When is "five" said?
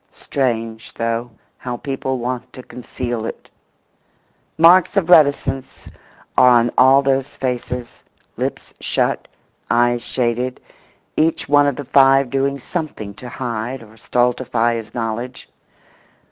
11.85-12.31